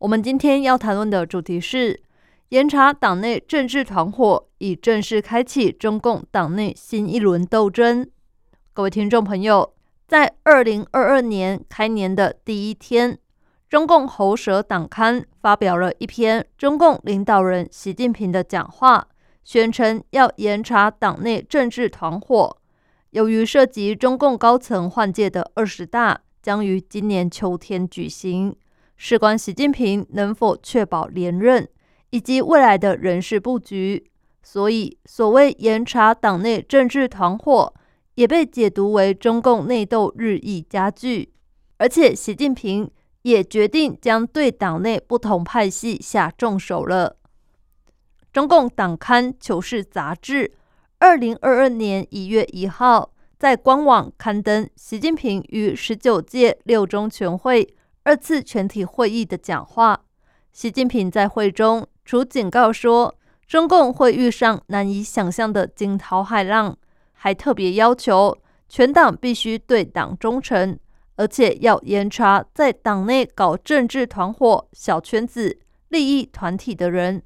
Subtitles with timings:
[0.00, 2.00] 我们今天要谈论的主题是
[2.48, 8.08] 严查党内政治团伙，已正式开启中共党内新一轮斗争。
[8.72, 9.74] 各位听众朋友，
[10.08, 13.18] 在二零二二年开年的第一天，
[13.68, 19.06] 中共喉舌党刊发表了一篇中共领导人习近平的讲话，
[19.44, 22.56] 宣称要严查党内政治团伙。
[23.10, 28.56] 由于涉及中共高层换届的二十大将于今年秋天举行，
[29.02, 31.66] 事关习近平能否确保连任
[32.10, 34.04] 以及未来的人事布局，
[34.42, 37.72] 所以所谓严查党内政治团伙，
[38.16, 41.32] 也被解读为中共内斗日益加剧。
[41.78, 42.90] 而且，习近平
[43.22, 47.16] 也决定将对党内不同派系下重手了。
[48.34, 50.52] 中共党刊《求是》杂志。
[50.98, 57.66] 二零二二年一月一号，在官网刊登习近平于十九届六中全会
[58.02, 60.00] 二次全体会议的讲话。
[60.52, 63.14] 习近平在会中除警告说
[63.46, 66.76] 中共会遇上难以想象的惊涛骇浪，
[67.12, 68.36] 还特别要求
[68.68, 70.78] 全党必须对党忠诚，
[71.16, 77.22] 而且要严查在党内搞政治团伙、小圈子、利益团体的人。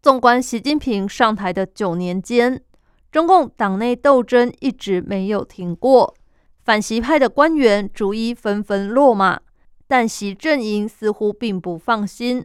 [0.00, 2.62] 纵观习近平上台的九年间，
[3.10, 6.14] 中共党内斗争一直没有停过，
[6.64, 9.40] 反习派的官员逐一纷纷落马，
[9.88, 12.44] 但习阵营似乎并不放心，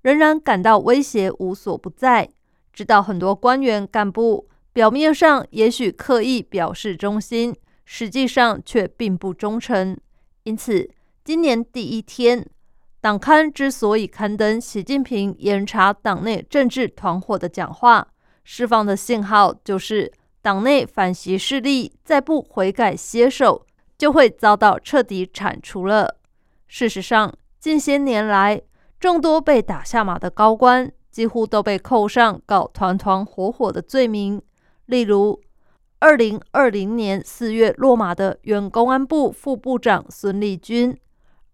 [0.00, 2.30] 仍然感到威胁无所不在。
[2.72, 7.54] 知道很多官员干部表面上也许刻意表示忠心，
[7.84, 9.96] 实际上却并不忠诚。
[10.44, 10.88] 因此，
[11.24, 12.46] 今年第一天，
[13.00, 18.08] 党刊之所以刊登习近平严查党内政治团伙的讲话。
[18.44, 20.12] 释放的信号就是，
[20.42, 23.66] 党内反习势力再不悔改歇手，
[23.96, 26.18] 就会遭到彻底铲除了。
[26.76, 28.60] 事实上，近些年来，
[28.98, 34.42] 众多被打下马的高官，几乎都被扣上搞团团伙伙的罪名。
[34.86, 35.40] 例如，
[36.00, 40.98] 二零二零年四月落马的原公安部副部长孙立军，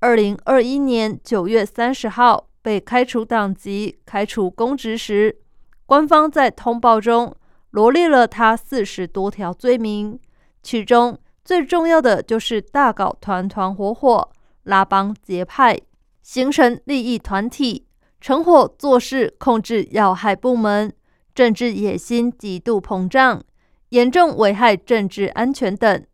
[0.00, 5.38] 二零二一年九月三十号被开除党籍、开除公职时。
[5.86, 7.34] 官方在通报中
[7.70, 10.20] 罗列了他四十多条罪名，
[10.62, 14.28] 其中最重要的就是大搞团团伙伙、
[14.66, 15.78] 拉帮结派、
[16.22, 17.86] 形成利益团体、
[18.20, 20.92] 成伙做事、控制要害部门、
[21.34, 23.42] 政治野心极度膨胀、
[23.90, 26.04] 严重危害政治安全等。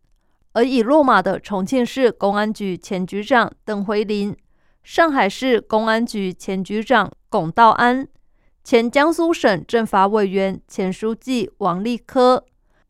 [0.53, 4.37] 而已落马的重庆市公安局前局长邓辉林、
[4.83, 8.07] 上海市公安局前局长龚道安。
[8.63, 12.45] 前江苏省政法委员、前书记王立科，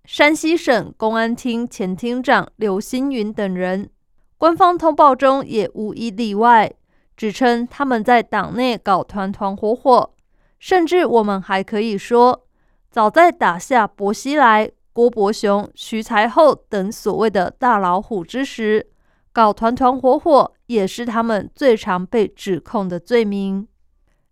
[0.04, 3.88] 山西省公安厅前厅长刘新云等人，
[4.42, 6.72] 官方通报中也无一例外，
[7.16, 10.12] 指称他们在党内搞团团伙伙，
[10.58, 12.44] 甚至我们还可以说，
[12.90, 18.88] 早在打下薄熙来、郭伯雄、徐才厚等所谓的大老虎之时，
[19.32, 23.68] 搞团团伙伙也是他们最常被指控的罪名。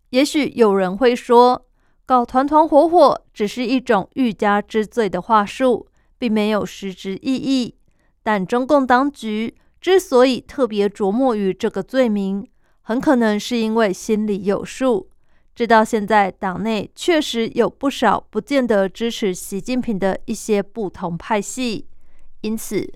[0.09, 1.67] 也许有人会说，
[2.05, 5.87] 搞团团伙伙只是一种欲加之罪的话术，
[6.19, 7.77] 并没有实质意义。
[8.25, 12.47] 但中共当局之所以特别琢磨于这个罪名，
[12.83, 15.09] 很可能是因为心里有数，
[15.55, 21.87] 知道现在党内确实有不少不见得支持习近平的一些不同派系。
[22.43, 22.93] 因此，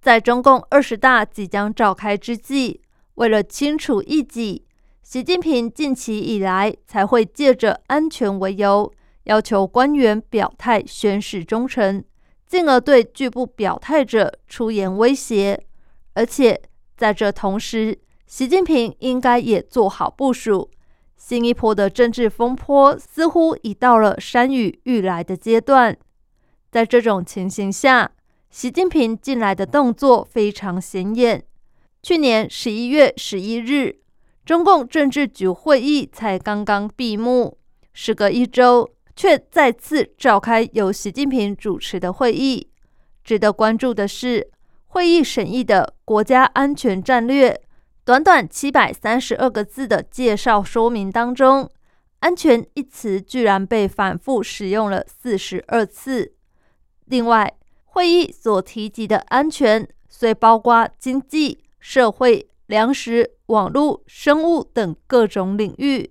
[0.00, 2.82] 在中共二十大即将召开之际，
[3.14, 4.64] 为了清除异己。
[5.02, 8.92] 习近平近期以来才会借着安全为由，
[9.24, 12.04] 要求官员表态宣誓忠诚，
[12.46, 15.62] 进而对拒不表态者出言威胁。
[16.16, 16.58] 而且
[16.96, 20.70] 在这同时，习近平应该也做好部署。
[21.16, 25.96] 新一波的政治风波似乎已到了山雨欲来的阶段。
[26.70, 28.12] 在这种情形下，
[28.50, 31.44] 习近平近来的动作非常显眼。
[32.02, 34.00] 去年十一月十一日。
[34.44, 37.58] 中共政治局会议才刚刚闭幕，
[37.92, 42.70] 时隔一周，却再次召开由习近平主持的会议。
[43.24, 44.48] 值得关注的是，
[44.96, 47.60] 会议审议的国家安全战略
[48.02, 51.70] 短短七百三十二个字的介绍说明当中
[52.20, 56.32] ，“安全”一词居然被反复使用了四十二次。
[57.04, 57.52] 另外，
[57.84, 66.10] 会议所提及的安全，虽包括经济社会、粮食、网络、生物等各种领域，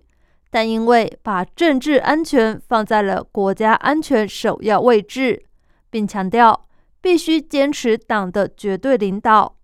[0.52, 5.44] 但因为把政治安全放在了国家安全首要位置，
[5.90, 6.68] 并强调
[7.06, 9.57] 必须坚持党的绝对领导。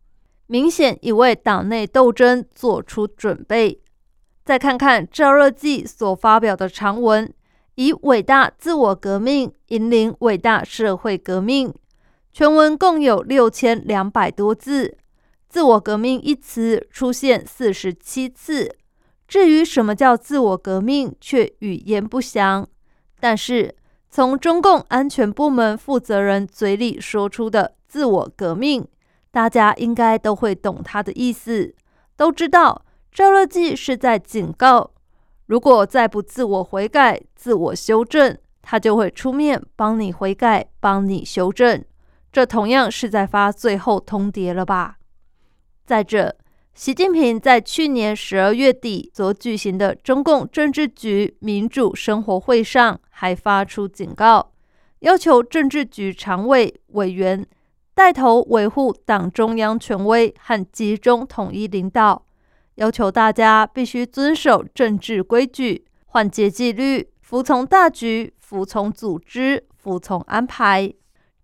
[0.46, 3.82] 明显已为党内斗争做出准备。
[4.46, 7.34] 再看看赵乐际所发表的长文，
[7.74, 11.74] 以“伟大自我革命引领伟大社会革命”，
[12.32, 14.96] 全文共有六千两百多字
[15.50, 18.78] ，“自我革命”一词出现四十七次。
[19.28, 22.68] 至于什么叫自我革命，却语焉不详。
[23.20, 23.74] 但是
[24.12, 28.86] 从中共安全部门负责人嘴里说出的“自我革命”。
[29.32, 31.74] 大家应该都会懂他的意思，
[32.18, 34.92] 都知道赵乐际是在警告，
[35.46, 41.82] 如果再不自我悔改、自我修正，他就会出面帮你悔改、帮你修正。
[42.34, 44.98] 这同样是在发最后通牒了吧？
[45.86, 46.36] 再者，
[46.74, 54.54] 习近平在去年十二月底所举行的中共政治局民主生活会上，还发出警告，
[55.00, 57.46] 要求政治局常委委员。
[57.94, 62.26] 带头维护党中央权威和集中统一领导，
[62.76, 70.92] 要求大家必须遵守政治规矩、换届纪律、服从大局、服从组织、服从安排。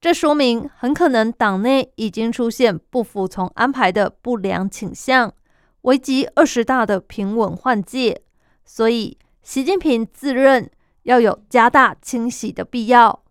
[0.07, 5.33] 这说明很可能党内已经出现不服从安排的不良倾向，
[5.81, 8.21] 危及二十大的平稳换届。
[8.63, 10.71] 所以，习近平自认
[11.03, 13.21] 要有加大清洗的必要。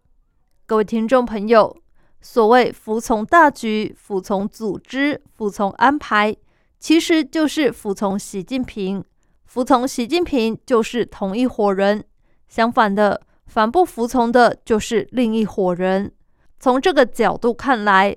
[0.67, 1.75] 各位听众朋友。
[2.21, 6.37] 所谓服从大局、服从组织、服从安排，
[6.79, 9.03] 其实就是服从习近平。
[9.47, 12.05] 服从习近平就是同一伙人，
[12.49, 16.13] 相反的，反不服从的就是另一伙人。
[16.59, 18.17] 从这个角度看来，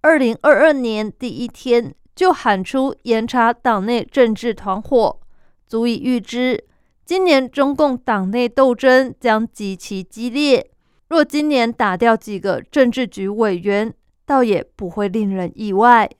[0.00, 5.20] 二零二二年第一天就喊出严查党内政治团伙，
[5.66, 6.64] 足以预知
[7.04, 10.70] 今年中共党内斗争将极其激烈。
[11.08, 13.94] 若今年打掉几个政治局委员，
[14.24, 16.10] 倒也不会令人意外。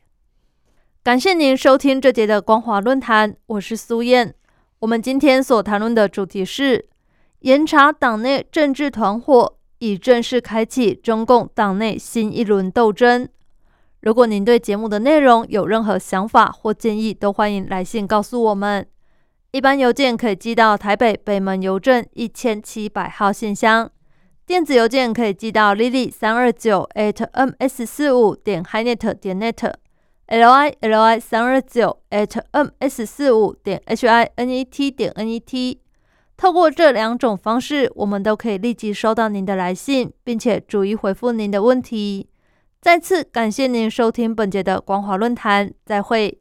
[1.03, 4.35] 感谢您收听这节的光华论坛，我是苏燕。
[4.79, 6.89] 我们今天所谈论的主题是
[7.41, 13.29] 严查党内政治团伙，已正式开启中共党内新一轮斗争。
[14.01, 18.87] 如果您对节目的内容有任何想法或建议，都欢迎来信告诉我们。
[19.53, 23.91] 一般邮件可以寄到台北北门邮政一千七百号信箱。
[24.47, 33.83] 电子邮件可以寄到 lily 三二九 at ms 四五点 hinet 点 net，l i l i 三二九 at ms 四五点
[33.87, 35.81] h i n e t 点 n e t。
[36.37, 42.29] 透过这两种方式，我们都可以立即收到您的来信，并且逐一回复您的问题。
[42.81, 46.35] 再次感谢您收听本节的光华论坛，再会。